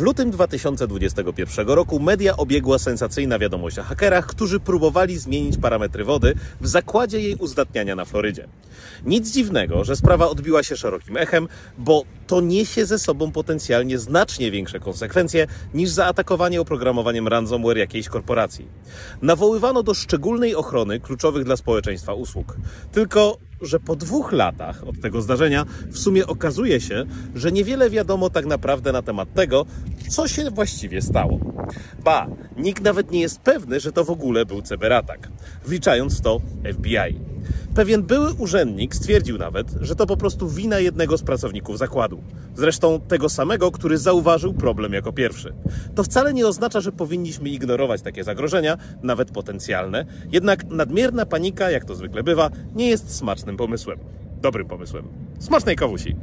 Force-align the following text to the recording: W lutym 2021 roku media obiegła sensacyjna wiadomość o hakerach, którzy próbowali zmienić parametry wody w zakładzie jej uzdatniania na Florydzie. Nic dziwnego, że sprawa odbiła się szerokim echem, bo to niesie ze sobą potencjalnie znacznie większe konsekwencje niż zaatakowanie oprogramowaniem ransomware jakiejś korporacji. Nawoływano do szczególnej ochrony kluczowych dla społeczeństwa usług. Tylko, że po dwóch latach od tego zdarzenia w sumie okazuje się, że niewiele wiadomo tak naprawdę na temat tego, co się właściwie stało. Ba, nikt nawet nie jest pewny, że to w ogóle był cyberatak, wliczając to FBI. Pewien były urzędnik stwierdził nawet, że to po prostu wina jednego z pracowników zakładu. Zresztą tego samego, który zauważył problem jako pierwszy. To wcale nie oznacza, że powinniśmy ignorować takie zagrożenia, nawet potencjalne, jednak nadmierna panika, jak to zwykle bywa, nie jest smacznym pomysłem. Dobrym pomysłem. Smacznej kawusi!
W 0.00 0.02
lutym 0.02 0.30
2021 0.30 1.68
roku 1.68 2.00
media 2.00 2.36
obiegła 2.36 2.78
sensacyjna 2.78 3.38
wiadomość 3.38 3.78
o 3.78 3.82
hakerach, 3.82 4.26
którzy 4.26 4.60
próbowali 4.60 5.18
zmienić 5.18 5.56
parametry 5.56 6.04
wody 6.04 6.34
w 6.60 6.66
zakładzie 6.66 7.20
jej 7.20 7.34
uzdatniania 7.34 7.96
na 7.96 8.04
Florydzie. 8.04 8.48
Nic 9.04 9.30
dziwnego, 9.30 9.84
że 9.84 9.96
sprawa 9.96 10.28
odbiła 10.28 10.62
się 10.62 10.76
szerokim 10.76 11.16
echem, 11.16 11.48
bo 11.78 12.02
to 12.26 12.40
niesie 12.40 12.86
ze 12.86 12.98
sobą 12.98 13.32
potencjalnie 13.32 13.98
znacznie 13.98 14.50
większe 14.50 14.80
konsekwencje 14.80 15.46
niż 15.74 15.90
zaatakowanie 15.90 16.60
oprogramowaniem 16.60 17.28
ransomware 17.28 17.78
jakiejś 17.78 18.08
korporacji. 18.08 18.68
Nawoływano 19.22 19.82
do 19.82 19.94
szczególnej 19.94 20.54
ochrony 20.54 21.00
kluczowych 21.00 21.44
dla 21.44 21.56
społeczeństwa 21.56 22.14
usług. 22.14 22.56
Tylko, 22.92 23.38
że 23.62 23.80
po 23.80 23.96
dwóch 23.96 24.32
latach 24.32 24.88
od 24.88 25.00
tego 25.00 25.22
zdarzenia 25.22 25.66
w 25.88 25.98
sumie 25.98 26.26
okazuje 26.26 26.80
się, 26.80 27.04
że 27.34 27.52
niewiele 27.52 27.90
wiadomo 27.90 28.30
tak 28.30 28.46
naprawdę 28.46 28.92
na 28.92 29.02
temat 29.02 29.34
tego, 29.34 29.66
co 30.08 30.28
się 30.28 30.50
właściwie 30.50 31.02
stało. 31.02 31.40
Ba, 32.04 32.26
nikt 32.56 32.82
nawet 32.82 33.10
nie 33.10 33.20
jest 33.20 33.40
pewny, 33.40 33.80
że 33.80 33.92
to 33.92 34.04
w 34.04 34.10
ogóle 34.10 34.46
był 34.46 34.62
cyberatak, 34.62 35.28
wliczając 35.64 36.20
to 36.20 36.40
FBI. 36.74 37.29
Pewien 37.80 38.02
były 38.02 38.32
urzędnik 38.34 38.94
stwierdził 38.94 39.38
nawet, 39.38 39.66
że 39.80 39.96
to 39.96 40.06
po 40.06 40.16
prostu 40.16 40.48
wina 40.48 40.78
jednego 40.78 41.18
z 41.18 41.22
pracowników 41.22 41.78
zakładu. 41.78 42.22
Zresztą 42.56 43.00
tego 43.00 43.28
samego, 43.28 43.70
który 43.70 43.98
zauważył 43.98 44.54
problem 44.54 44.92
jako 44.92 45.12
pierwszy. 45.12 45.54
To 45.94 46.02
wcale 46.02 46.34
nie 46.34 46.46
oznacza, 46.46 46.80
że 46.80 46.92
powinniśmy 46.92 47.48
ignorować 47.48 48.02
takie 48.02 48.24
zagrożenia, 48.24 48.78
nawet 49.02 49.30
potencjalne, 49.30 50.06
jednak 50.32 50.64
nadmierna 50.64 51.26
panika, 51.26 51.70
jak 51.70 51.84
to 51.84 51.94
zwykle 51.94 52.22
bywa, 52.22 52.50
nie 52.74 52.88
jest 52.88 53.16
smacznym 53.16 53.56
pomysłem. 53.56 53.98
Dobrym 54.42 54.68
pomysłem. 54.68 55.08
Smacznej 55.38 55.76
kawusi! 55.76 56.16